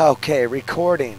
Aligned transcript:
Okay, 0.00 0.44
recording. 0.48 1.18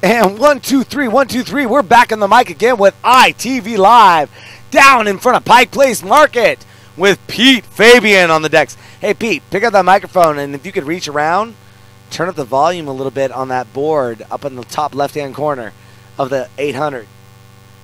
And 0.00 0.38
one, 0.38 0.60
two, 0.60 0.84
three, 0.84 1.08
one, 1.08 1.26
two, 1.26 1.42
three. 1.42 1.66
We're 1.66 1.82
back 1.82 2.12
on 2.12 2.20
the 2.20 2.28
mic 2.28 2.48
again 2.48 2.76
with 2.76 2.94
ITV 3.02 3.78
Live 3.78 4.30
down 4.70 5.08
in 5.08 5.18
front 5.18 5.38
of 5.38 5.44
Pike 5.44 5.72
Place 5.72 6.04
Market 6.04 6.64
with 6.96 7.18
Pete 7.26 7.66
Fabian 7.66 8.30
on 8.30 8.42
the 8.42 8.48
decks. 8.48 8.76
Hey, 9.00 9.12
Pete, 9.12 9.42
pick 9.50 9.64
up 9.64 9.72
that 9.72 9.84
microphone, 9.84 10.38
and 10.38 10.54
if 10.54 10.64
you 10.64 10.70
could 10.70 10.84
reach 10.84 11.08
around, 11.08 11.56
turn 12.10 12.28
up 12.28 12.36
the 12.36 12.44
volume 12.44 12.86
a 12.86 12.92
little 12.92 13.10
bit 13.10 13.32
on 13.32 13.48
that 13.48 13.72
board 13.72 14.24
up 14.30 14.44
in 14.44 14.54
the 14.54 14.62
top 14.62 14.94
left-hand 14.94 15.34
corner 15.34 15.72
of 16.16 16.30
the 16.30 16.48
800. 16.58 17.08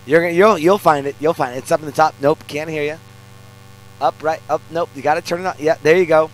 You're 0.07 0.20
gonna, 0.20 0.34
you'll 0.34 0.59
you'll 0.59 0.79
find 0.79 1.05
it. 1.09 1.16
You'll 1.18 1.34
find 1.34 1.57
it. 1.57 1.59
It's 1.59 1.73
up 1.73 1.80
in 1.80 1.86
the 1.86 1.93
top. 1.93 2.14
Nope, 2.20 2.45
can't 2.46 2.70
hear 2.70 2.84
you. 2.84 2.98
Up, 4.01 4.23
right, 4.23 4.41
up. 4.49 4.62
Nope, 4.71 4.91
you 4.95 5.03
got 5.03 5.14
to 5.14 5.23
turn 5.23 5.41
it 5.41 5.46
on. 5.46 5.55
Yeah, 5.59 5.77
there 5.83 5.96
you 5.96 6.07
go. 6.07 6.31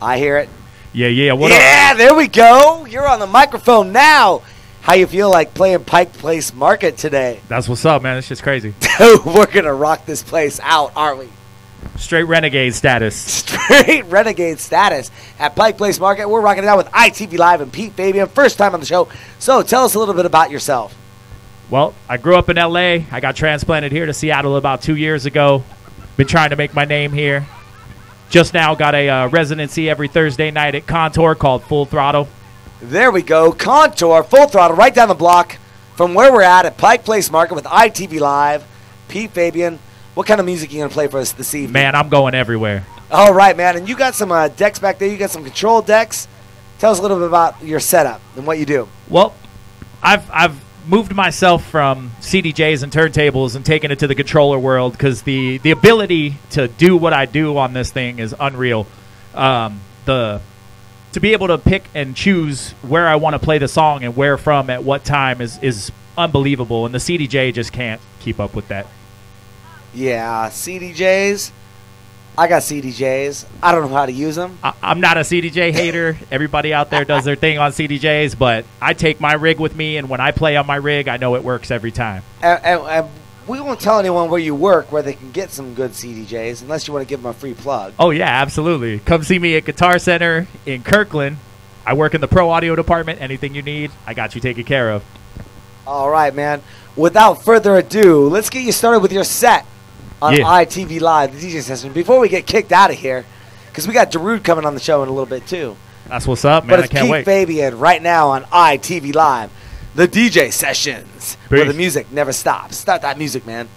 I 0.00 0.18
hear 0.18 0.38
it. 0.38 0.48
Yeah, 0.92 1.08
yeah. 1.08 1.32
What 1.32 1.50
yeah, 1.50 1.94
there 1.94 2.14
we 2.14 2.28
go. 2.28 2.86
You're 2.86 3.06
on 3.06 3.20
the 3.20 3.26
microphone 3.26 3.92
now. 3.92 4.42
How 4.80 4.94
you 4.94 5.06
feel 5.06 5.28
like 5.28 5.52
playing 5.52 5.84
Pike 5.84 6.14
Place 6.14 6.54
Market 6.54 6.96
today? 6.96 7.40
That's 7.48 7.68
what's 7.68 7.84
up, 7.84 8.02
man. 8.02 8.16
It's 8.16 8.28
just 8.28 8.42
crazy. 8.42 8.74
We're 9.00 9.46
gonna 9.46 9.74
rock 9.74 10.06
this 10.06 10.22
place 10.22 10.60
out, 10.62 10.92
aren't 10.96 11.18
we? 11.18 11.28
Straight 11.96 12.24
renegade 12.24 12.74
status. 12.74 13.16
Straight 13.16 14.04
renegade 14.06 14.60
status 14.60 15.10
at 15.38 15.54
Pike 15.54 15.76
Place 15.76 16.00
Market. 16.00 16.28
We're 16.28 16.40
rocking 16.40 16.64
it 16.64 16.68
out 16.68 16.78
with 16.78 16.86
ITV 16.86 17.38
Live 17.38 17.60
and 17.60 17.72
Pete 17.72 17.92
Fabian. 17.92 18.28
First 18.28 18.56
time 18.56 18.72
on 18.72 18.80
the 18.80 18.86
show. 18.86 19.08
So 19.38 19.62
tell 19.62 19.84
us 19.84 19.94
a 19.94 19.98
little 19.98 20.14
bit 20.14 20.24
about 20.24 20.50
yourself. 20.50 20.96
Well, 21.70 21.94
I 22.08 22.16
grew 22.16 22.36
up 22.36 22.48
in 22.48 22.56
LA. 22.56 23.04
I 23.10 23.20
got 23.20 23.36
transplanted 23.36 23.92
here 23.92 24.06
to 24.06 24.14
Seattle 24.14 24.56
about 24.56 24.80
two 24.80 24.96
years 24.96 25.26
ago. 25.26 25.64
Been 26.18 26.26
trying 26.26 26.50
to 26.50 26.56
make 26.56 26.74
my 26.74 26.84
name 26.84 27.12
here. 27.12 27.46
Just 28.28 28.52
now 28.52 28.74
got 28.74 28.96
a 28.96 29.08
uh, 29.08 29.28
residency 29.28 29.88
every 29.88 30.08
Thursday 30.08 30.50
night 30.50 30.74
at 30.74 30.84
Contour 30.84 31.36
called 31.36 31.62
Full 31.62 31.86
Throttle. 31.86 32.26
There 32.82 33.12
we 33.12 33.22
go. 33.22 33.52
Contour, 33.52 34.24
full 34.24 34.48
throttle, 34.48 34.76
right 34.76 34.92
down 34.92 35.06
the 35.06 35.14
block 35.14 35.58
from 35.94 36.14
where 36.14 36.32
we're 36.32 36.42
at 36.42 36.66
at 36.66 36.76
Pike 36.76 37.04
Place 37.04 37.30
Market 37.30 37.54
with 37.54 37.66
ITV 37.66 38.18
Live. 38.18 38.64
Pete 39.06 39.30
Fabian, 39.30 39.78
what 40.14 40.26
kind 40.26 40.40
of 40.40 40.46
music 40.46 40.70
are 40.70 40.72
you 40.72 40.80
gonna 40.80 40.92
play 40.92 41.06
for 41.06 41.20
us 41.20 41.30
this 41.30 41.54
evening? 41.54 41.74
Man, 41.74 41.94
I'm 41.94 42.08
going 42.08 42.34
everywhere. 42.34 42.84
All 43.12 43.32
right, 43.32 43.56
man. 43.56 43.76
And 43.76 43.88
you 43.88 43.96
got 43.96 44.16
some 44.16 44.32
uh, 44.32 44.48
decks 44.48 44.80
back 44.80 44.98
there. 44.98 45.08
You 45.08 45.18
got 45.18 45.30
some 45.30 45.44
control 45.44 45.82
decks. 45.82 46.26
Tell 46.80 46.90
us 46.90 46.98
a 46.98 47.02
little 47.02 47.18
bit 47.18 47.28
about 47.28 47.62
your 47.62 47.78
setup 47.78 48.20
and 48.34 48.44
what 48.44 48.58
you 48.58 48.66
do. 48.66 48.88
Well, 49.08 49.34
I've 50.02 50.28
I've 50.32 50.60
moved 50.88 51.14
myself 51.14 51.64
from 51.66 52.10
CDJs 52.20 52.82
and 52.82 52.90
turntables 52.90 53.54
and 53.54 53.64
taken 53.64 53.90
it 53.90 53.98
to 53.98 54.06
the 54.06 54.14
controller 54.14 54.58
world 54.58 54.92
because 54.92 55.22
the 55.22 55.58
the 55.58 55.70
ability 55.70 56.36
to 56.50 56.66
do 56.66 56.96
what 56.96 57.12
I 57.12 57.26
do 57.26 57.56
on 57.58 57.74
this 57.74 57.90
thing 57.90 58.18
is 58.18 58.34
unreal. 58.38 58.86
Um, 59.34 59.80
the 60.06 60.40
to 61.12 61.20
be 61.20 61.32
able 61.32 61.48
to 61.48 61.58
pick 61.58 61.84
and 61.94 62.16
choose 62.16 62.72
where 62.82 63.06
I 63.06 63.16
want 63.16 63.34
to 63.34 63.38
play 63.38 63.58
the 63.58 63.68
song 63.68 64.04
and 64.04 64.16
where 64.16 64.38
from 64.38 64.70
at 64.70 64.82
what 64.82 65.04
time 65.04 65.40
is 65.40 65.58
is 65.62 65.92
unbelievable, 66.16 66.86
and 66.86 66.94
the 66.94 66.98
CDJ 66.98 67.52
just 67.52 67.72
can't 67.72 68.00
keep 68.20 68.40
up 68.40 68.54
with 68.54 68.68
that. 68.68 68.86
Yeah, 69.94 70.48
CDJs. 70.48 71.52
I 72.38 72.46
got 72.46 72.62
CDJs. 72.62 73.46
I 73.60 73.72
don't 73.72 73.90
know 73.90 73.96
how 73.96 74.06
to 74.06 74.12
use 74.12 74.36
them. 74.36 74.60
I, 74.62 74.72
I'm 74.80 75.00
not 75.00 75.16
a 75.16 75.22
CDJ 75.22 75.72
hater. 75.72 76.16
Everybody 76.30 76.72
out 76.72 76.88
there 76.88 77.04
does 77.04 77.24
their 77.24 77.34
thing 77.34 77.58
on 77.58 77.72
CDJs, 77.72 78.38
but 78.38 78.64
I 78.80 78.94
take 78.94 79.20
my 79.20 79.32
rig 79.32 79.58
with 79.58 79.74
me, 79.74 79.96
and 79.96 80.08
when 80.08 80.20
I 80.20 80.30
play 80.30 80.56
on 80.56 80.64
my 80.64 80.76
rig, 80.76 81.08
I 81.08 81.16
know 81.16 81.34
it 81.34 81.42
works 81.42 81.72
every 81.72 81.90
time. 81.90 82.22
And, 82.40 82.64
and, 82.64 82.82
and 82.82 83.08
we 83.48 83.60
won't 83.60 83.80
tell 83.80 83.98
anyone 83.98 84.30
where 84.30 84.38
you 84.38 84.54
work 84.54 84.92
where 84.92 85.02
they 85.02 85.14
can 85.14 85.32
get 85.32 85.50
some 85.50 85.74
good 85.74 85.90
CDJs 85.90 86.62
unless 86.62 86.86
you 86.86 86.94
want 86.94 87.04
to 87.04 87.10
give 87.10 87.22
them 87.22 87.30
a 87.30 87.34
free 87.34 87.54
plug. 87.54 87.94
Oh 87.98 88.10
yeah, 88.10 88.28
absolutely. 88.28 89.00
Come 89.00 89.24
see 89.24 89.40
me 89.40 89.56
at 89.56 89.64
Guitar 89.64 89.98
Center 89.98 90.46
in 90.64 90.84
Kirkland. 90.84 91.38
I 91.84 91.94
work 91.94 92.14
in 92.14 92.20
the 92.20 92.28
pro 92.28 92.50
audio 92.50 92.76
department. 92.76 93.20
Anything 93.20 93.56
you 93.56 93.62
need, 93.62 93.90
I 94.06 94.14
got 94.14 94.36
you 94.36 94.40
taken 94.40 94.62
care 94.62 94.92
of. 94.92 95.04
All 95.88 96.08
right, 96.08 96.32
man. 96.32 96.62
Without 96.94 97.42
further 97.42 97.76
ado, 97.78 98.28
let's 98.28 98.48
get 98.48 98.62
you 98.62 98.70
started 98.70 99.00
with 99.00 99.10
your 99.10 99.24
set 99.24 99.66
on 100.20 100.34
Yeah. 100.34 100.44
ITV 100.44 101.00
Live, 101.00 101.32
the 101.38 101.46
DJ 101.46 101.62
session. 101.62 101.92
Before 101.92 102.18
we 102.20 102.28
get 102.28 102.46
kicked 102.46 102.72
out 102.72 102.90
of 102.90 102.96
here, 102.96 103.24
because 103.68 103.86
we 103.86 103.94
got 103.94 104.10
Darude 104.10 104.42
coming 104.44 104.64
on 104.66 104.74
the 104.74 104.80
show 104.80 105.02
in 105.02 105.08
a 105.08 105.12
little 105.12 105.26
bit 105.26 105.46
too. 105.46 105.76
That's 106.08 106.26
what's 106.26 106.44
up, 106.44 106.64
man. 106.64 106.70
but 106.70 106.80
I 106.80 106.82
it's 106.84 106.92
can't 106.92 107.04
Pete 107.04 107.10
wait. 107.10 107.24
Fabian 107.24 107.78
right 107.78 108.02
now 108.02 108.28
on 108.30 108.44
ITV 108.44 109.14
Live, 109.14 109.50
the 109.94 110.08
DJ 110.08 110.52
sessions, 110.52 111.36
where 111.48 111.64
the 111.64 111.74
music 111.74 112.10
never 112.12 112.32
stops. 112.32 112.76
Start 112.76 113.02
that 113.02 113.18
music, 113.18 113.46
man. 113.46 113.68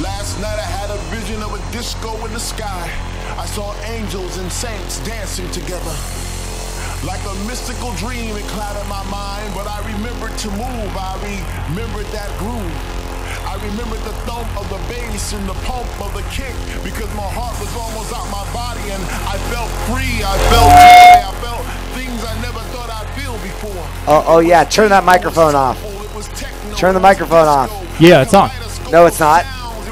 Last 0.00 0.40
night 0.40 0.58
I 0.58 0.62
had 0.64 0.90
a 0.90 0.98
vision 1.14 1.42
of 1.42 1.52
a 1.52 1.72
disco 1.72 2.24
in 2.26 2.32
the 2.32 2.40
sky. 2.40 2.90
I 3.36 3.46
saw 3.46 3.74
angels 3.84 4.38
and 4.38 4.50
saints 4.50 5.00
dancing 5.04 5.50
together. 5.50 5.94
Like 7.04 7.20
a 7.26 7.34
mystical 7.46 7.92
dream, 7.94 8.36
it 8.36 8.44
clouded 8.54 8.88
my 8.88 9.02
mind, 9.10 9.52
but 9.54 9.66
I 9.66 9.80
remembered 9.92 10.36
to 10.38 10.50
move. 10.50 10.92
I 10.96 11.18
remembered 11.68 12.06
that 12.12 12.30
groove. 12.38 12.72
I 13.52 13.56
remembered 13.56 14.00
the 14.00 14.16
thump 14.24 14.48
of 14.56 14.66
the 14.70 14.80
bass 14.88 15.34
and 15.34 15.46
the 15.46 15.52
pump 15.68 15.84
of 16.00 16.14
the 16.14 16.22
kick 16.32 16.56
because 16.82 17.12
my 17.12 17.28
heart 17.36 17.52
was 17.60 17.68
almost 17.76 18.08
out 18.08 18.24
my 18.32 18.48
body 18.48 18.80
and 18.88 19.02
I 19.28 19.36
felt 19.52 19.68
free. 19.92 20.24
I 20.24 20.40
felt 20.48 20.72
joy. 20.72 21.20
I 21.20 21.32
felt 21.44 21.60
things 21.92 22.16
I 22.24 22.32
never 22.40 22.64
thought 22.72 22.88
I'd 22.88 23.12
feel 23.12 23.36
before. 23.44 23.84
Oh, 24.08 24.24
oh 24.26 24.38
yeah, 24.38 24.64
turn 24.64 24.88
that 24.88 25.04
microphone 25.04 25.54
off. 25.54 25.76
Turn 26.78 26.94
the 26.94 27.00
microphone 27.00 27.46
off. 27.46 27.68
Yeah, 28.00 28.22
it's 28.22 28.32
on. 28.32 28.48
No, 28.90 29.04
it's 29.04 29.20
not. 29.20 29.44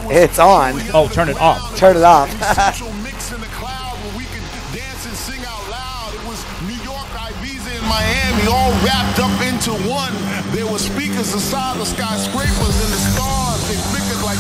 It's 0.08 0.38
on. 0.38 0.80
Oh, 0.94 1.06
turn 1.12 1.28
it 1.28 1.36
off. 1.36 1.76
Turn 1.76 1.98
it 1.98 2.02
off. 2.02 2.32
Social 2.72 2.90
mix 3.04 3.30
in 3.30 3.42
the 3.42 3.52
cloud 3.60 3.92
where 4.00 4.16
we 4.16 4.24
could 4.24 4.40
dance 4.72 5.04
and 5.04 5.16
sing 5.20 5.44
out 5.44 5.68
loud. 5.68 6.14
It 6.16 6.24
was 6.24 6.40
New 6.64 6.80
York, 6.80 7.12
Ibiza, 7.12 7.76
and 7.76 7.84
Miami 7.84 8.48
all 8.48 8.72
wrapped 8.80 9.20
up 9.20 9.36
into 9.44 9.76
one. 9.84 10.16
There 10.56 10.66
were 10.66 10.80
speakers 10.80 11.34
inside 11.34 11.76
the 11.76 11.84
skyscrapers 11.84 12.76
and 12.88 12.92
the 12.96 13.02
stars. 13.12 13.49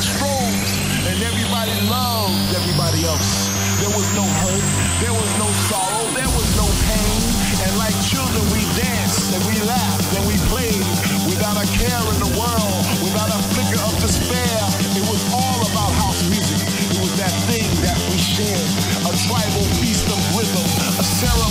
And 0.00 1.20
everybody 1.20 1.76
loved 1.84 2.56
everybody 2.56 3.04
else. 3.04 3.52
There 3.84 3.92
was 3.92 4.08
no 4.16 4.24
hurt. 4.24 4.64
There 4.96 5.12
was 5.12 5.28
no 5.36 5.44
sorrow. 5.68 6.08
There 6.16 6.32
was 6.32 6.48
no 6.56 6.64
pain. 6.88 7.20
And 7.68 7.76
like 7.76 7.92
children, 8.00 8.40
we 8.48 8.64
danced 8.80 9.28
and 9.36 9.44
we 9.44 9.60
laughed 9.60 10.08
and 10.16 10.24
we 10.24 10.40
played 10.48 10.80
without 11.28 11.60
a 11.60 11.68
care 11.76 12.00
in 12.16 12.18
the 12.24 12.32
world, 12.32 12.80
without 13.04 13.28
a 13.28 13.40
flicker 13.52 13.84
of 13.84 13.92
despair. 14.00 14.56
It 14.96 15.04
was 15.04 15.20
all 15.36 15.60
about 15.68 15.92
house 16.00 16.24
music. 16.32 16.64
It 16.96 17.00
was 17.04 17.12
that 17.20 17.36
thing 17.44 17.68
that 17.84 18.00
we 18.08 18.16
shared, 18.16 18.72
a 19.04 19.12
tribal 19.28 19.68
feast 19.84 20.08
of 20.08 20.16
rhythm, 20.32 20.64
a 20.96 21.04
ceremony 21.04 21.49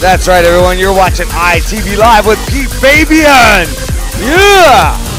That's 0.00 0.26
right, 0.28 0.42
everyone. 0.46 0.78
You're 0.78 0.94
watching 0.94 1.26
ITV 1.26 1.98
Live 1.98 2.24
with 2.24 2.38
Pete 2.48 2.70
Fabian. 2.70 3.68
Yeah. 4.18 5.09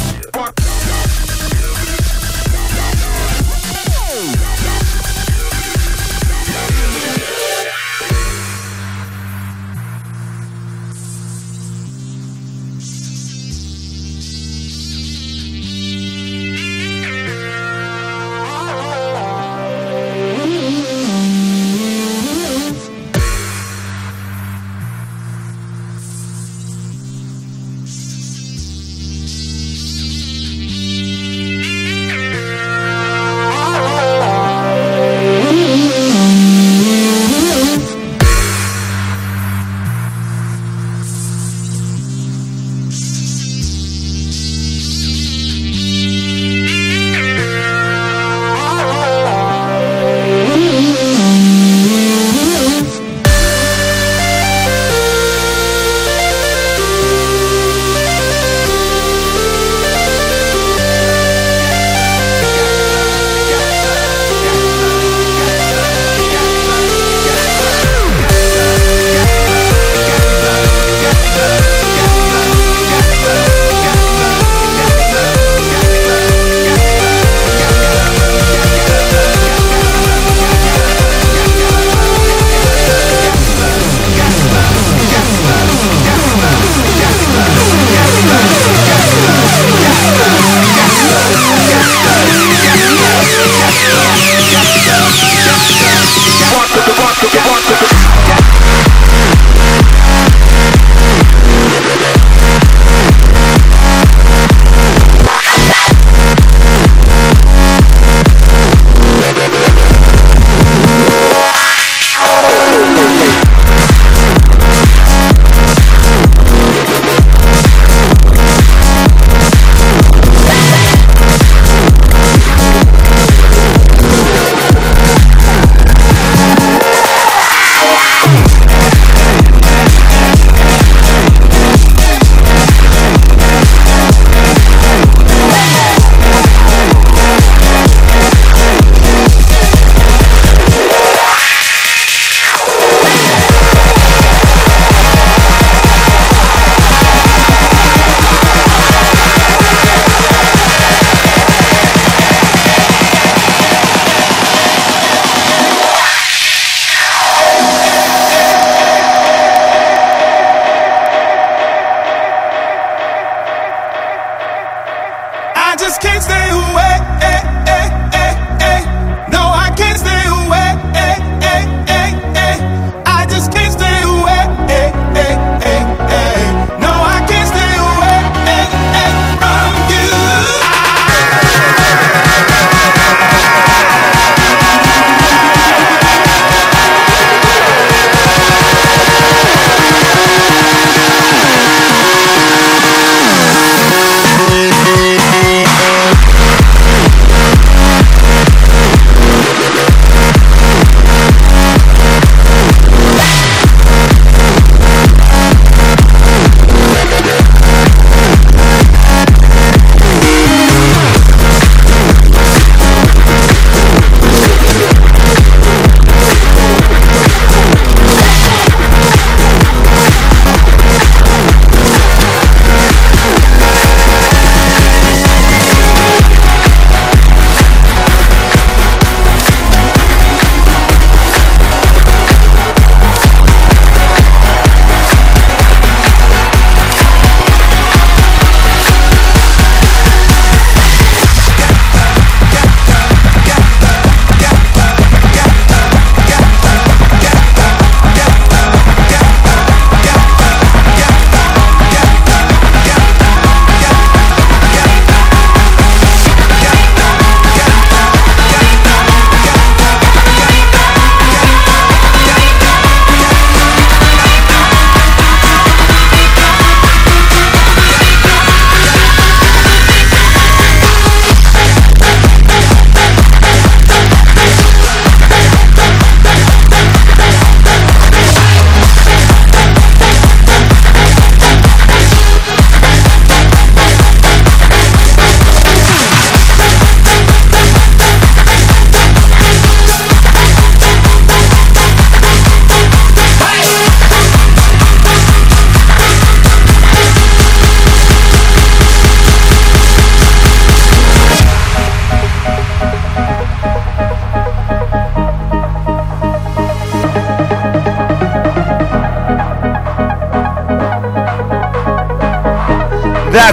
just 165.91 166.01
can't 166.01 166.23
stay 166.23 166.47
who 166.51 166.70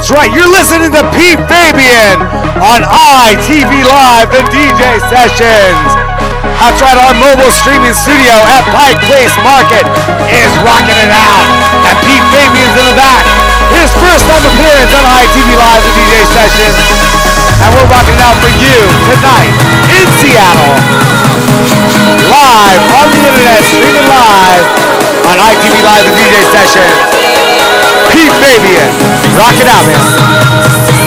That's 0.08 0.24
right, 0.24 0.32
you're 0.32 0.48
listening 0.48 0.88
to 0.96 1.04
Pete 1.12 1.36
Fabian 1.52 2.16
on 2.64 2.80
ITV 3.28 3.68
Live, 3.68 4.32
the 4.32 4.40
DJ 4.48 4.80
sessions. 5.04 5.84
That's 6.64 6.80
right, 6.80 6.96
our 6.96 7.12
mobile 7.12 7.52
streaming 7.52 7.92
studio 7.92 8.32
at 8.56 8.64
Pike 8.72 8.96
Place 9.04 9.36
Market 9.44 9.84
is 10.32 10.48
rocking 10.64 10.96
it 10.96 11.12
out. 11.12 11.44
And 11.92 11.92
Pete 12.08 12.24
Fabian's 12.32 12.72
in 12.72 12.88
the 12.88 12.96
back. 12.96 13.20
His 13.76 13.92
first 14.00 14.24
time 14.24 14.40
appearance 14.48 14.96
on 14.96 15.04
ITV 15.12 15.48
Live, 15.60 15.84
the 15.84 15.92
DJ 16.00 16.24
sessions. 16.24 16.80
And 17.60 17.68
we're 17.76 17.92
rocking 17.92 18.16
it 18.16 18.24
out 18.24 18.40
for 18.40 18.48
you 18.64 18.80
tonight 19.12 19.52
in 19.92 20.08
Seattle. 20.24 20.72
Live 22.32 22.80
on 22.96 23.12
the 23.12 23.20
internet, 23.28 23.60
streaming 23.60 24.08
live 24.08 24.64
on 25.28 25.36
ITV 25.36 25.76
Live, 25.84 26.04
the 26.08 26.16
DJ 26.16 26.48
session. 26.48 27.37
Rock 29.36 29.60
it 29.60 29.68
out, 29.68 29.86
man. 29.86 30.97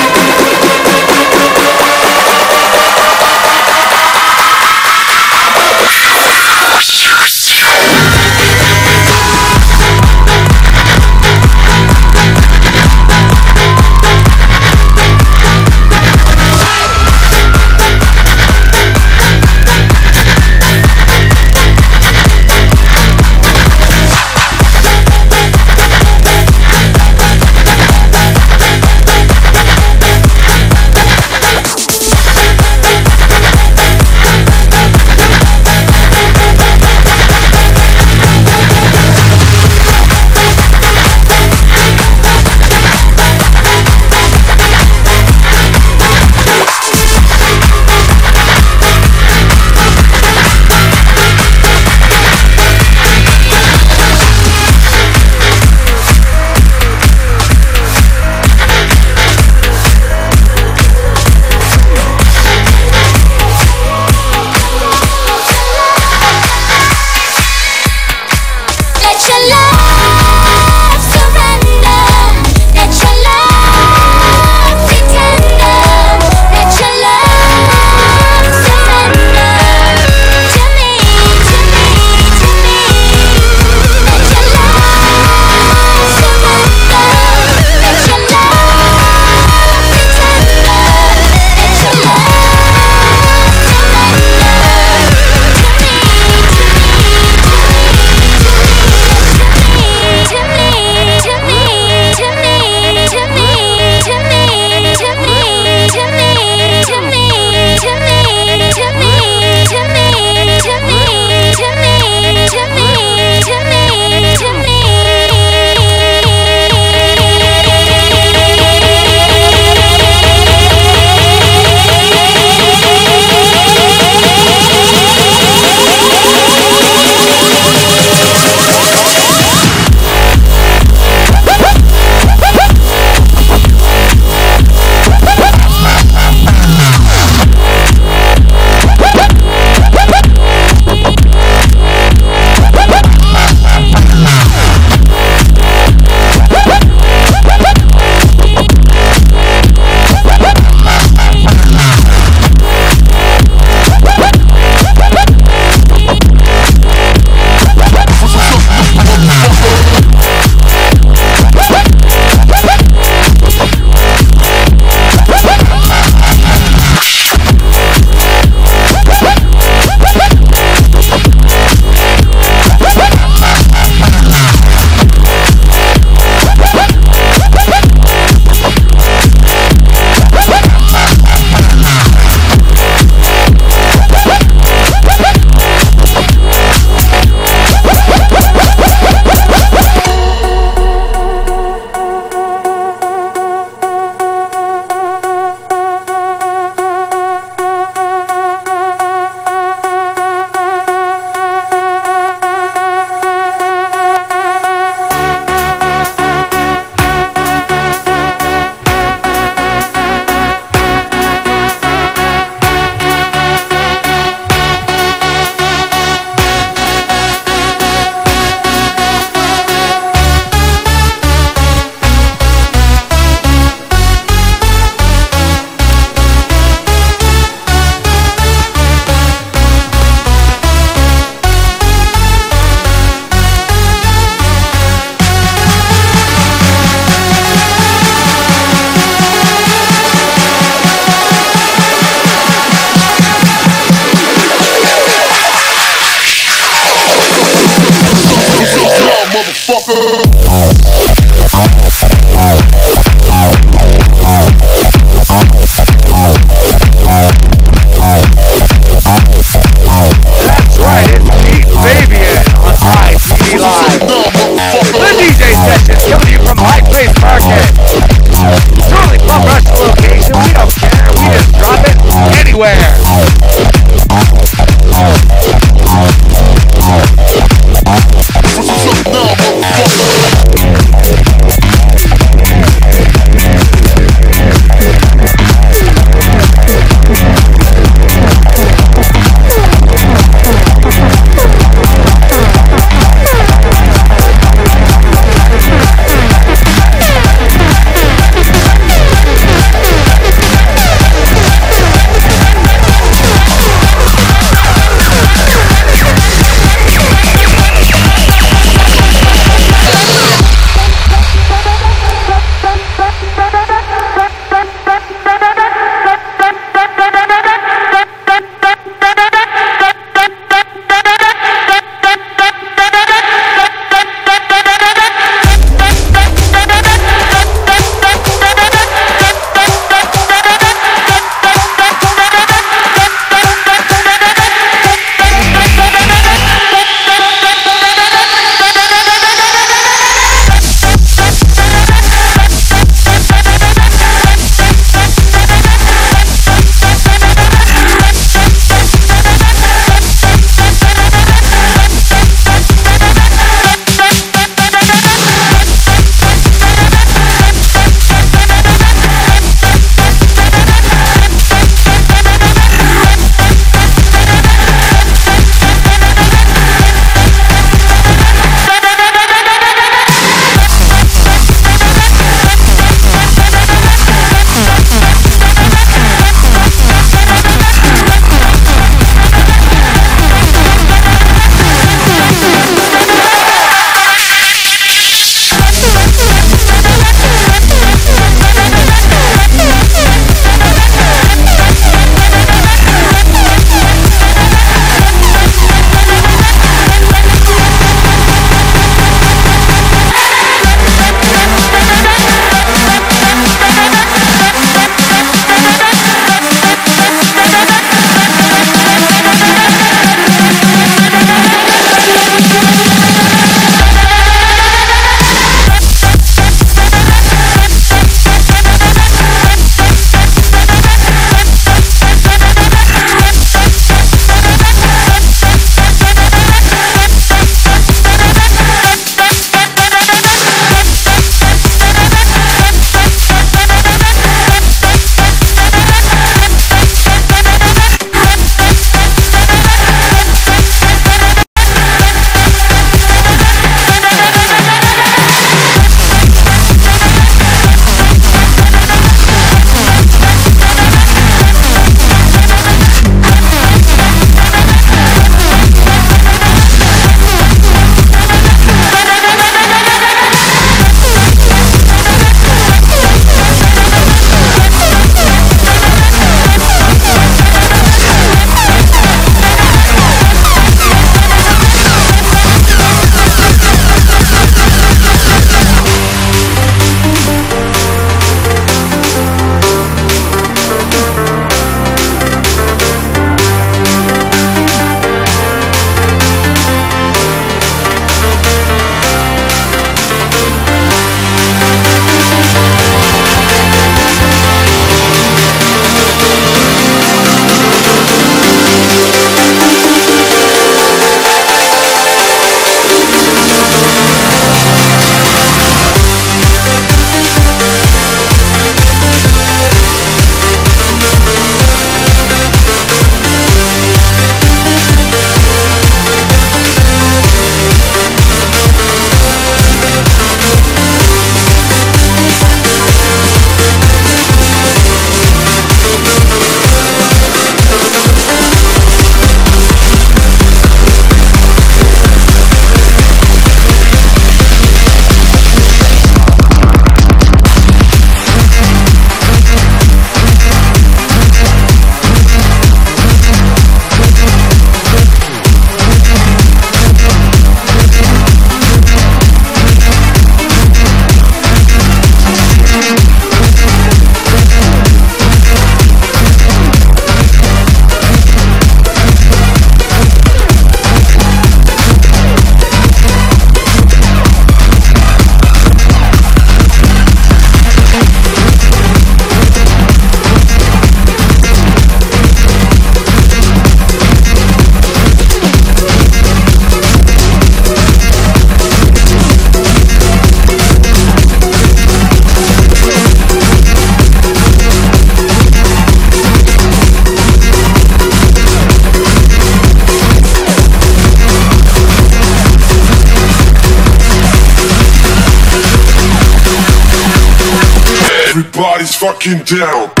Fucking 599.01 599.43
down. 599.45 600.00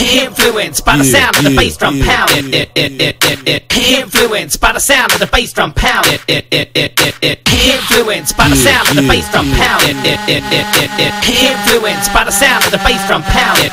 Influenced 0.00 0.84
by 0.84 0.96
the 0.96 1.04
sound 1.04 1.36
of 1.36 1.44
the 1.44 1.50
bass 1.56 1.76
drum 1.76 2.00
pounding. 2.00 2.52
Influenced 3.80 4.60
by 4.60 4.72
the 4.72 4.80
sound 4.80 5.12
of 5.12 5.18
the 5.18 5.26
bass 5.26 5.52
drum 5.52 5.72
pounding. 5.72 6.20
Influenced 7.60 8.36
by 8.36 8.48
the 8.48 8.56
sound 8.56 8.88
of 8.88 8.96
the 8.96 9.02
bass 9.02 9.30
drum 9.30 9.50
pounding. 9.52 9.96
Influenced 11.40 12.12
by 12.12 12.24
the 12.24 12.32
sound 12.32 12.64
of 12.64 12.70
the 12.70 12.78
bass 12.78 13.06
drum 13.06 13.22
pounding. 13.22 13.70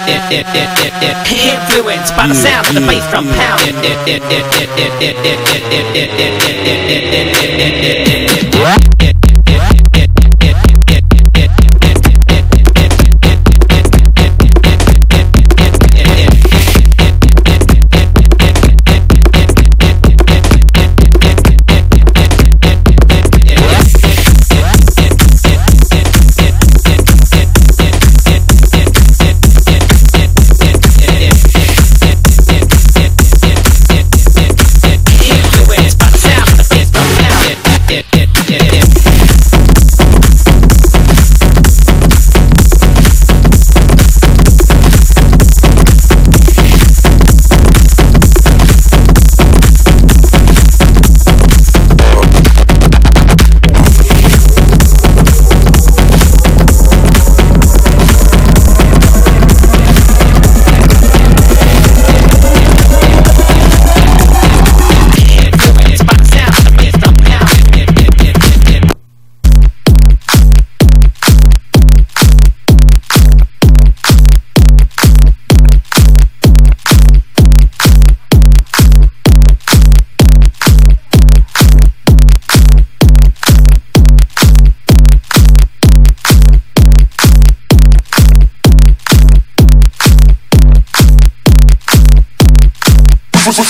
Influenced 1.29 2.15
by 2.15 2.27
the 2.27 2.35
sound 2.35 2.67
of 2.67 2.73
the 2.73 2.81
bass 2.81 3.09
drum 3.11 3.25
pounding. 3.27 3.75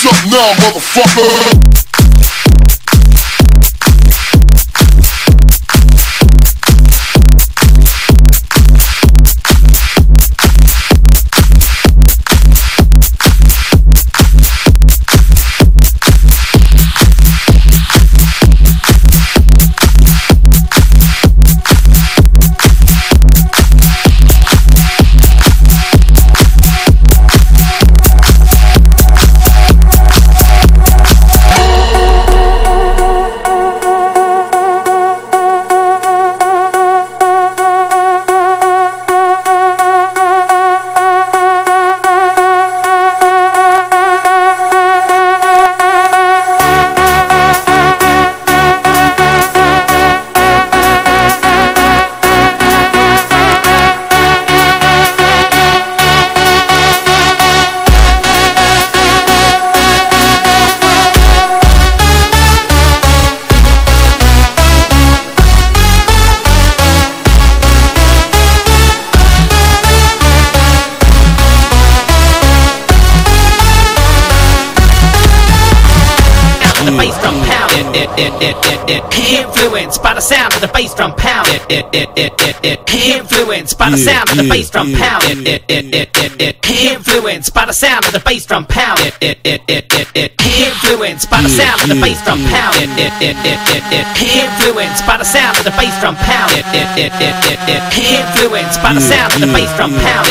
Up 0.08 0.26
now, 0.32 0.53
motherfucker? 0.53 1.87
Influenced 81.94 83.78
by 83.78 83.90
the 83.90 83.98
sound 83.98 84.30
of 84.30 84.38
the 84.38 84.44
bass 84.50 84.70
drum 84.70 84.94
pound. 84.94 85.24
Influenced 86.68 87.54
by 87.54 87.66
the 87.66 87.74
sound 87.74 88.06
of 88.06 88.12
the 88.12 88.20
bass 88.20 88.46
drum 88.46 88.66
pound. 88.66 89.00
Influenced 90.58 91.30
by 91.30 91.42
the 91.42 91.50
sound 91.50 91.82
of 91.82 91.90
the 91.90 91.96
bass 92.02 92.22
drum 92.24 92.44
pound. 92.48 92.76
Influenced 94.28 95.06
by 95.08 95.18
the 95.18 95.24
sound 95.24 95.58
of 95.58 95.64
the 95.64 95.72
bass 95.72 96.00
drum 96.00 96.16
pound. 96.16 96.52
Influenced 97.98 98.82
by 98.82 98.94
the 98.94 99.02
sound 99.02 99.34
of 99.34 99.40
the 99.42 99.48
bass 99.48 99.72
drum 99.78 99.94
pound. 99.94 100.28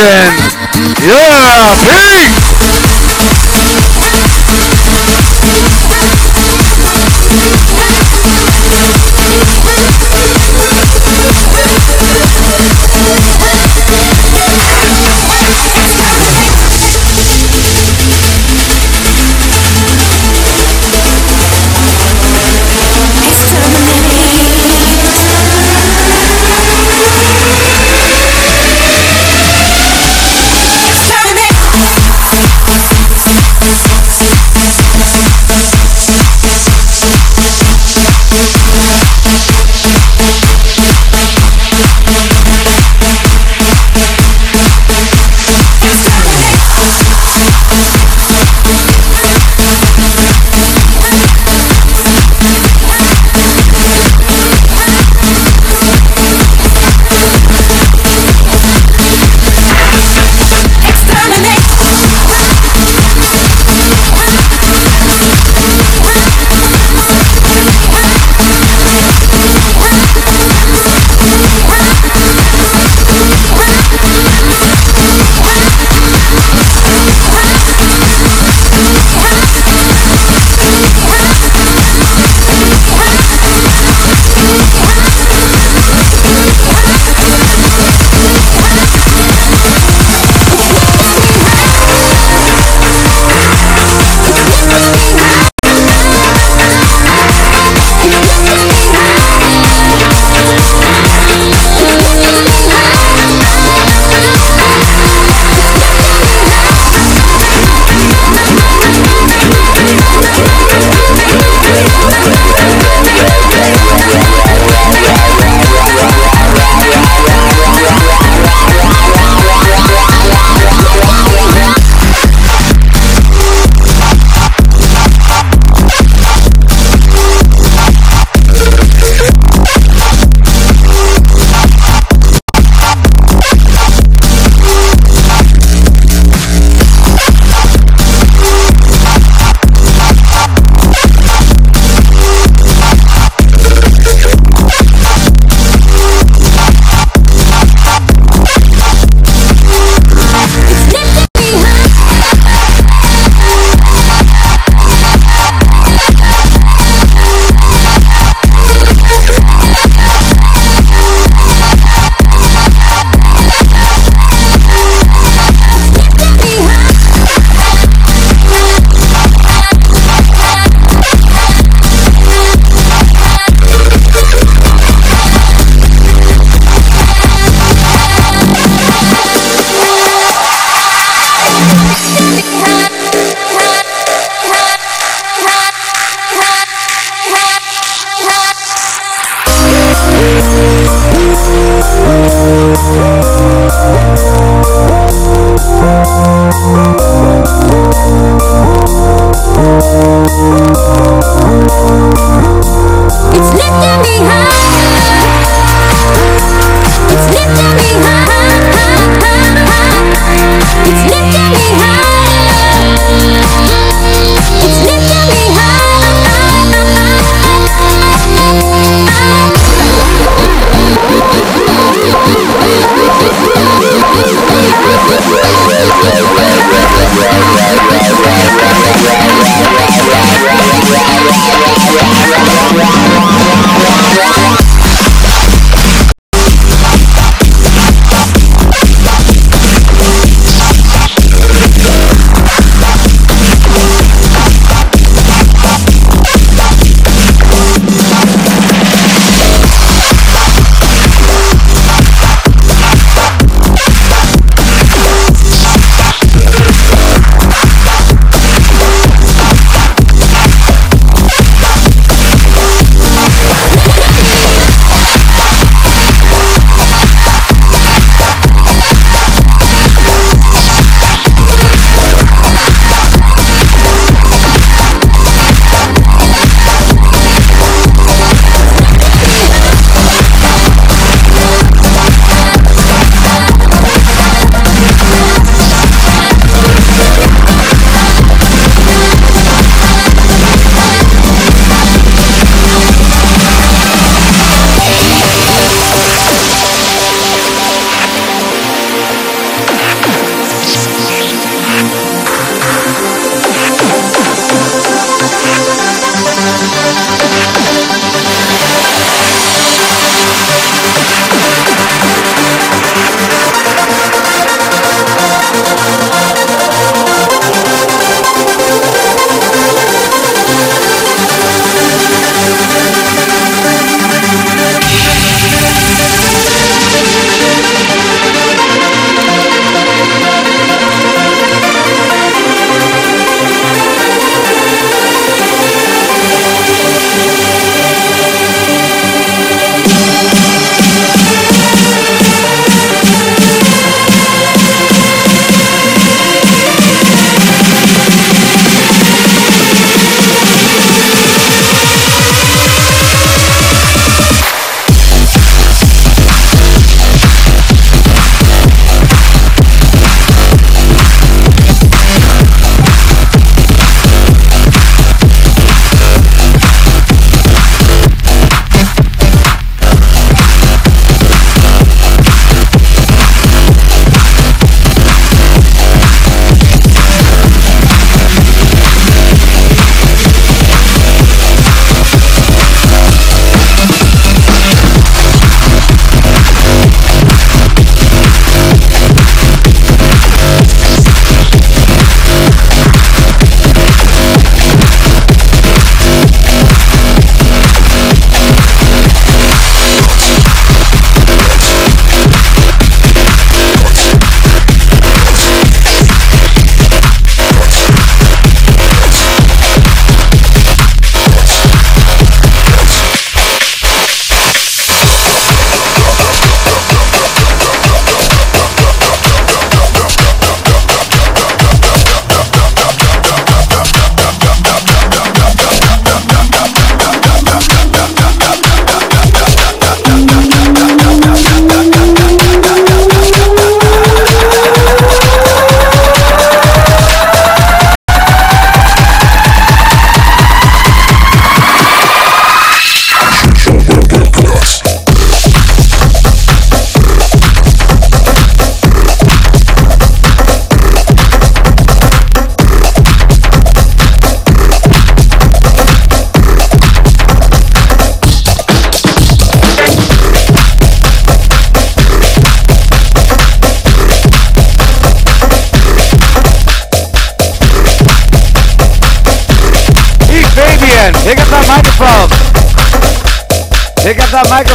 Yeah, 0.00 1.89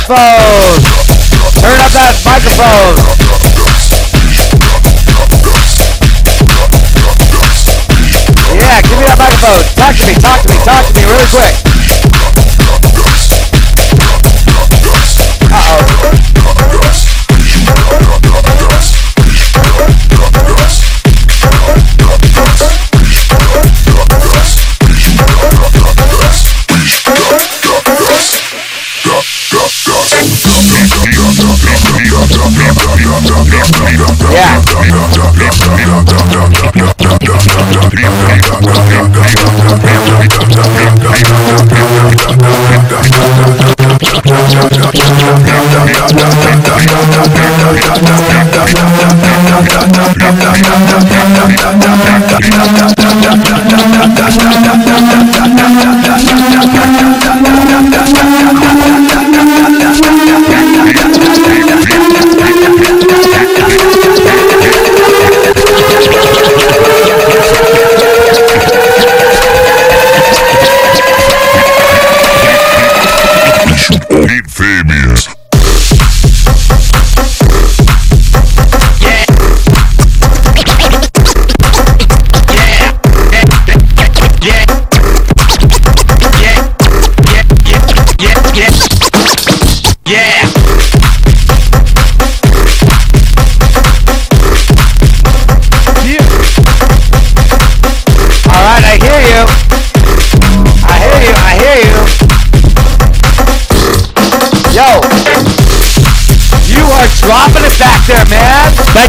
microphone. 0.08 0.84
Turn 1.62 1.80
up 1.82 1.92
that 1.94 2.14
microphone. 2.26 2.96
Yeah, 8.54 8.82
give 8.82 9.00
me 9.00 9.06
that 9.06 9.18
microphone. 9.18 9.64
Talk 9.76 9.96
to 9.96 10.06
me, 10.06 10.14
talk 10.22 10.42
to 10.42 10.50
me, 10.50 10.58
talk 10.64 10.86
to 10.86 10.94
me 10.94 11.06
really 11.06 11.26
quick. 11.32 11.65
Pete 50.56 51.05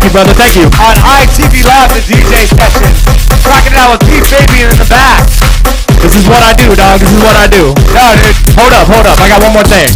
you, 0.06 0.12
brother. 0.12 0.34
Thank 0.38 0.54
you. 0.54 0.66
On 0.78 0.94
ITV 1.18 1.66
Live, 1.66 1.90
the 1.90 2.02
DJ 2.06 2.46
session. 2.46 2.90
Rocking 3.42 3.74
it 3.74 3.78
out 3.78 3.98
with 3.98 4.06
Pete 4.06 4.22
Fabian 4.22 4.70
in 4.70 4.78
the 4.78 4.86
back. 4.86 5.26
This 5.98 6.14
is 6.14 6.26
what 6.30 6.42
I 6.42 6.54
do, 6.54 6.70
dog. 6.78 7.00
This 7.00 7.10
is 7.10 7.22
what 7.22 7.34
I 7.34 7.46
do. 7.50 7.74
No, 7.90 8.04
dude. 8.14 8.36
Hold 8.54 8.72
up, 8.72 8.86
hold 8.86 9.06
up. 9.06 9.18
I 9.18 9.26
got 9.26 9.42
one 9.42 9.54
more 9.58 9.66
thing. 9.66 9.90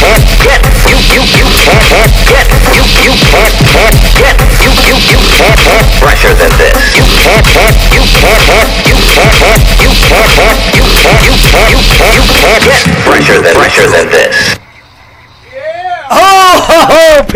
can't 0.00 0.24
get 0.40 0.60
you 0.88 0.96
you 1.12 1.22
you 1.28 1.46
can't 1.60 1.84
can't 1.92 2.14
get 2.24 2.46
you 2.72 2.84
you 3.04 3.12
can't 3.28 3.56
can't 3.68 3.96
get 4.16 4.36
you 4.64 4.70
you 4.80 4.96
you 4.96 5.18
can't 5.36 5.58
can't 5.60 5.88
fresher 6.00 6.32
than 6.40 6.52
this 6.56 6.72
you 6.96 7.04
can't 7.20 7.44
can't 7.52 7.76
you 7.92 8.02
can't 8.16 8.40
can't 8.48 8.70
you 8.88 8.96
can't 9.12 9.32
can't 9.36 9.60
you 9.76 9.92
can't 10.08 10.28
can't 10.30 10.60
you 10.72 10.84
can't 10.88 11.20
you 11.20 11.34
can't 11.36 11.68
you 11.68 11.80
can't 11.84 12.16
you 12.16 12.24
can't 12.32 12.64
get 12.64 12.80
fresher 13.04 13.38
than 13.44 13.54
fresher 13.56 13.86
than 13.92 14.08
this 14.08 14.59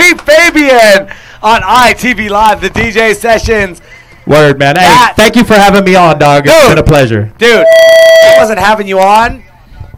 Oh, 0.06 0.16
Fabian 0.18 1.08
on 1.42 1.62
ITV 1.62 2.28
Live, 2.28 2.60
the 2.60 2.68
DJ 2.68 3.14
sessions. 3.14 3.80
Word, 4.26 4.58
man. 4.58 4.76
Hey, 4.76 5.12
thank 5.16 5.36
you 5.36 5.44
for 5.44 5.54
having 5.54 5.84
me 5.84 5.94
on, 5.94 6.18
dog. 6.18 6.44
It's 6.46 6.68
been 6.68 6.78
a 6.78 6.82
pleasure. 6.82 7.32
Dude, 7.38 7.64
I 7.66 8.34
wasn't 8.38 8.58
having 8.58 8.86
you 8.86 8.98
on. 8.98 9.42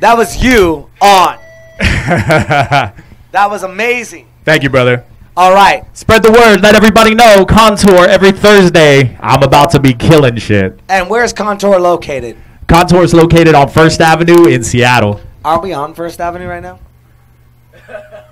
That 0.00 0.16
was 0.16 0.42
you 0.42 0.90
on. 1.00 1.38
That 3.32 3.50
was 3.50 3.64
amazing. 3.64 4.28
Thank 4.46 4.62
you, 4.62 4.70
brother. 4.70 5.04
All 5.36 5.52
right. 5.52 5.84
Spread 5.94 6.22
the 6.22 6.32
word. 6.32 6.62
Let 6.62 6.74
everybody 6.74 7.14
know. 7.14 7.44
Contour 7.44 8.06
every 8.06 8.32
Thursday. 8.32 9.14
I'm 9.20 9.42
about 9.42 9.70
to 9.72 9.80
be 9.80 9.92
killing 9.92 10.36
shit. 10.36 10.80
And 10.88 11.10
where's 11.10 11.34
Contour 11.34 11.78
located? 11.78 12.38
Contour 12.66 13.02
is 13.02 13.12
located 13.12 13.54
on 13.54 13.68
First 13.68 14.00
Avenue 14.00 14.46
in 14.46 14.64
Seattle. 14.64 15.20
Are 15.44 15.60
we 15.60 15.74
on 15.74 15.92
First 15.92 16.18
Avenue 16.18 16.46
right 16.46 16.62
now? 16.62 16.78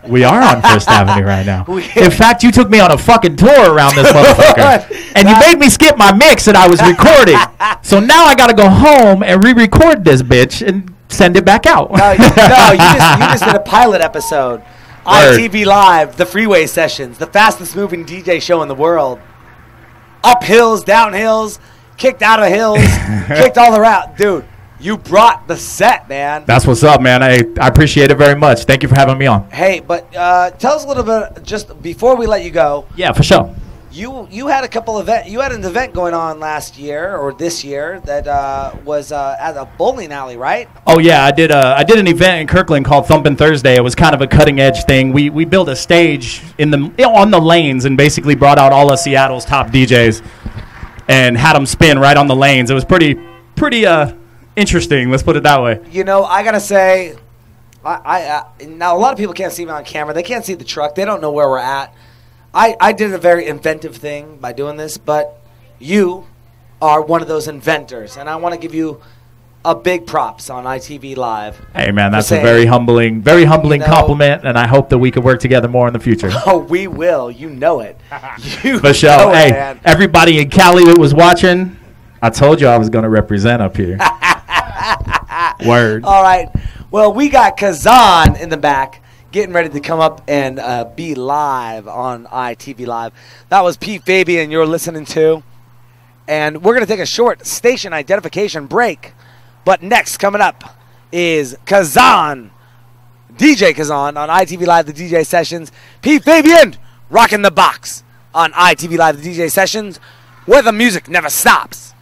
We 0.09 0.25
are 0.25 0.43
on 0.43 0.63
First 0.63 0.89
Avenue 0.91 1.27
right 1.27 1.47
now. 1.47 1.65
In 1.67 2.11
fact, 2.11 2.43
you 2.43 2.51
took 2.51 2.69
me 2.71 2.81
on 2.81 2.93
a 2.93 2.99
fucking 2.99 3.37
tour 3.37 3.73
around 3.73 3.95
this 3.95 4.07
motherfucker. 4.13 5.13
And 5.15 5.29
you 5.29 5.39
made 5.41 5.59
me 5.59 5.69
skip 5.69 5.97
my 5.97 6.13
mix 6.13 6.45
that 6.45 6.57
I 6.57 6.69
was 6.69 6.81
recording. 6.83 7.39
So 7.83 8.01
now 8.01 8.25
I 8.25 8.35
gotta 8.35 8.55
go 8.55 8.69
home 8.69 9.23
and 9.23 9.43
re-record 9.43 10.05
this 10.05 10.23
bitch 10.23 10.67
and 10.67 10.95
send 11.09 11.37
it 11.37 11.45
back 11.45 11.67
out. 11.67 11.91
No, 11.93 12.13
you, 12.13 12.19
no, 12.19 12.73
you 12.73 12.79
just, 12.79 13.19
you 13.19 13.27
just 13.27 13.45
did 13.47 13.55
a 13.55 13.61
pilot 13.61 14.01
episode. 14.01 14.61
Word. 15.07 15.39
ITV 15.39 15.67
Live, 15.67 16.17
the 16.17 16.25
freeway 16.25 16.67
sessions, 16.67 17.19
the 17.19 17.27
fastest 17.27 17.77
moving 17.77 18.07
DJ 18.07 18.41
show 18.41 18.63
in 18.63 18.69
the 18.69 18.75
world. 18.75 19.21
Up 20.23 20.43
hills, 20.43 20.83
down 20.83 21.13
hills, 21.13 21.59
kicked 21.99 22.23
out 22.23 22.43
of 22.43 22.49
hills, 22.49 22.79
kicked 23.29 23.59
all 23.59 23.77
around. 23.79 24.17
Dude, 24.17 24.47
you 24.85 24.99
brought 24.99 25.49
the 25.49 25.57
set, 25.57 26.09
man. 26.11 26.45
That's 26.47 26.66
what's 26.66 26.82
up, 26.82 27.01
man. 27.01 27.22
I, 27.22 27.39
I 27.59 27.68
appreciate 27.68 28.11
it 28.11 28.18
very 28.18 28.39
much. 28.39 28.64
Thank 28.64 28.82
you 28.82 28.89
for 28.89 28.95
having 28.95 29.16
me 29.16 29.26
on. 29.26 29.51
Hey, 29.51 29.80
but 29.80 30.14
uh, 30.14 30.51
tell 30.51 30.74
us 30.74 30.85
a 30.85 30.89
little 30.89 31.03
bit 31.03 31.43
just 31.43 31.80
before 31.82 32.16
we 32.16 32.26
let 32.26 32.45
you 32.45 32.51
go. 32.51 32.87
Yeah, 32.95 33.12
for 33.12 33.22
sure. 33.22 33.55
You 33.91 34.26
you 34.28 34.49
had 34.49 34.64
a 34.64 34.68
couple 34.68 34.99
event. 34.99 35.28
You 35.28 35.41
had 35.41 35.53
an 35.53 35.64
event 35.64 35.95
going 35.95 36.14
on 36.14 36.41
last 36.41 36.76
year 36.76 37.16
or 37.16 37.32
this 37.32 37.62
year 37.62 38.01
that 38.01 38.26
uh, 38.26 38.74
was 38.85 39.12
uh, 39.12 39.37
at 39.39 39.57
a 39.57 39.66
bowling 39.78 40.11
alley, 40.11 40.37
right? 40.37 40.68
Oh 40.85 40.99
yeah, 40.99 41.24
I 41.24 41.30
did. 41.30 41.53
A, 41.53 41.76
I 41.78 41.85
did 41.85 41.99
an 41.99 42.09
event 42.09 42.41
in 42.41 42.47
Kirkland 42.49 42.85
called 42.85 43.07
Thumpin' 43.07 43.37
Thursday. 43.37 43.76
It 43.76 43.85
was 43.85 43.95
kind 43.95 44.12
of 44.12 44.20
a 44.20 44.26
cutting 44.26 44.59
edge 44.59 44.82
thing. 44.85 45.12
We 45.12 45.30
we 45.30 45.45
built 45.45 45.68
a 45.68 45.76
stage 45.76 46.43
in 46.59 46.72
the 46.72 46.78
you 46.78 47.05
know, 47.05 47.14
on 47.14 47.30
the 47.30 47.41
lanes 47.41 47.85
and 47.85 47.97
basically 47.97 48.35
brought 48.35 48.59
out 48.59 48.72
all 48.72 48.93
of 48.93 48.99
Seattle's 48.99 49.45
top 49.45 49.68
DJs 49.68 50.26
and 51.07 51.37
had 51.39 51.55
them 51.55 51.64
spin 51.64 51.99
right 52.01 52.16
on 52.16 52.26
the 52.26 52.37
lanes. 52.37 52.70
It 52.70 52.74
was 52.74 52.85
pretty 52.85 53.14
pretty 53.55 53.87
uh 53.87 54.12
interesting. 54.57 55.11
Let's 55.11 55.23
put 55.23 55.37
it 55.37 55.43
that 55.43 55.63
way. 55.63 55.81
You 55.91 56.05
know, 56.05 56.25
I 56.25 56.43
gotta 56.43 56.61
say, 56.61 57.17
I, 57.85 57.95
I 58.05 58.23
uh, 58.27 58.45
now 58.69 58.97
a 58.97 58.99
lot 58.99 59.13
of 59.13 59.19
people 59.19 59.35
can't 59.35 59.53
see 59.53 59.65
me 59.65 59.71
on 59.71 59.85
camera. 59.85 60.15
They 60.15 60.23
can't 60.23 60.45
see 60.45 60.55
the 60.55 60.65
truck. 60.65 60.95
They 60.95 61.05
don't 61.05 61.21
know 61.21 61.33
where 61.33 61.49
we're 61.49 61.59
at. 61.59 61.95
I 62.53 62.77
I 62.81 62.93
did 62.93 63.13
a 63.13 63.19
very 63.19 63.47
inventive 63.47 63.97
thing 63.97 64.37
by 64.39 64.53
doing 64.53 64.77
this, 64.77 64.97
but 64.99 65.41
you 65.79 66.27
are 66.81 67.01
one 67.03 67.23
of 67.23 67.29
those 67.29 67.49
inventors, 67.49 68.17
and 68.17 68.29
I 68.29 68.37
want 68.37 68.55
to 68.55 68.61
give 68.61 68.75
you 68.75 69.01
a 69.67 69.75
big 69.75 70.07
props 70.07 70.51
on 70.51 70.65
ITV 70.65 71.17
Live. 71.17 71.59
Hey 71.75 71.91
man, 71.91 72.13
that's 72.13 72.31
a 72.31 72.41
very 72.43 72.67
humbling, 72.67 73.23
very 73.23 73.45
humbling 73.47 73.81
You 73.81 73.87
know- 73.87 73.93
compliment, 73.95 74.45
and 74.45 74.59
I 74.59 74.67
hope 74.67 74.91
that 74.91 74.99
we 74.99 75.11
could 75.11 75.25
work 75.25 75.41
together 75.41 75.69
more 75.69 75.87
in 75.87 75.95
the 75.95 75.99
future. 75.99 76.31
Oh, 76.47 76.59
we 76.59 76.87
will. 76.87 77.31
You 77.31 77.49
know 77.49 77.81
it. 77.81 77.99
You 78.63 78.79
For 78.81 78.93
sure. 78.93 79.17
know 79.17 79.31
it, 79.31 79.37
Hey, 79.37 79.51
man. 79.53 79.81
everybody 79.85 80.39
in 80.39 80.51
Cali 80.51 80.85
that 80.85 80.99
was 80.99 81.15
watching, 81.15 81.77
I 82.21 82.29
told 82.29 82.61
you 82.61 82.67
I 82.67 82.77
was 82.77 82.91
gonna 82.91 83.09
represent 83.09 83.63
up 83.63 83.75
here. 83.77 83.97
Word. 85.66 86.05
All 86.05 86.22
right. 86.22 86.49
Well, 86.91 87.12
we 87.12 87.28
got 87.28 87.57
Kazan 87.57 88.37
in 88.37 88.49
the 88.49 88.57
back 88.57 89.03
getting 89.32 89.53
ready 89.53 89.68
to 89.68 89.80
come 89.80 89.99
up 89.99 90.22
and 90.28 90.61
uh, 90.61 90.85
be 90.85 91.14
live 91.14 91.89
on 91.89 92.26
ITV 92.26 92.87
Live. 92.87 93.12
That 93.49 93.62
was 93.62 93.76
Pete 93.76 94.03
Fabian 94.05 94.51
you're 94.51 94.66
listening 94.66 95.05
to. 95.07 95.43
And 96.28 96.62
we're 96.62 96.74
going 96.74 96.87
to 96.87 96.91
take 96.91 97.01
a 97.01 97.07
short 97.07 97.45
station 97.47 97.93
identification 97.93 98.66
break. 98.66 99.12
But 99.64 99.82
next, 99.82 100.18
coming 100.18 100.41
up, 100.41 100.76
is 101.11 101.57
Kazan, 101.64 102.51
DJ 103.32 103.74
Kazan 103.74 104.16
on 104.16 104.28
ITV 104.28 104.66
Live, 104.66 104.87
the 104.87 104.93
DJ 104.93 105.24
Sessions. 105.24 105.72
Pete 106.03 106.22
Fabian 106.22 106.76
rocking 107.09 107.43
the 107.43 107.51
box 107.51 108.05
on 108.35 108.53
ITV 108.53 108.99
Live, 108.99 109.22
the 109.22 109.30
DJ 109.30 109.51
Sessions, 109.51 109.99
where 110.47 110.62
the 110.62 110.72
music 110.72 111.09
never 111.09 111.30
stops. 111.30 111.93